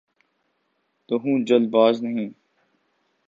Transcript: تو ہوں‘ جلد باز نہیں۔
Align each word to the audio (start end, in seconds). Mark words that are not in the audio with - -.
تو 1.09 1.13
ہوں‘ 1.17 1.37
جلد 1.47 1.67
باز 1.69 1.95
نہیں۔ 2.03 2.29